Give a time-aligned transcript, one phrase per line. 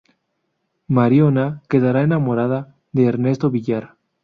[0.87, 3.97] Mariona quedará enamorada de Ernesto Villar.